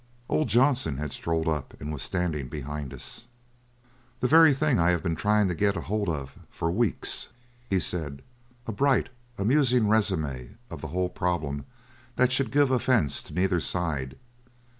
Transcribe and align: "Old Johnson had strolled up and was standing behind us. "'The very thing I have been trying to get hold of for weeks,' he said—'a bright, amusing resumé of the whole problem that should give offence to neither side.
"Old 0.29 0.47
Johnson 0.47 0.97
had 0.97 1.13
strolled 1.13 1.47
up 1.47 1.79
and 1.79 1.93
was 1.93 2.01
standing 2.01 2.47
behind 2.47 2.91
us. 2.91 3.27
"'The 4.19 4.27
very 4.29 4.51
thing 4.51 4.79
I 4.79 4.89
have 4.89 5.03
been 5.03 5.13
trying 5.15 5.47
to 5.47 5.53
get 5.53 5.75
hold 5.75 6.09
of 6.09 6.39
for 6.49 6.71
weeks,' 6.71 7.29
he 7.69 7.79
said—'a 7.79 8.71
bright, 8.71 9.09
amusing 9.37 9.83
resumé 9.83 10.55
of 10.71 10.81
the 10.81 10.87
whole 10.87 11.09
problem 11.09 11.65
that 12.15 12.31
should 12.31 12.49
give 12.49 12.71
offence 12.71 13.21
to 13.21 13.33
neither 13.35 13.59
side. 13.59 14.15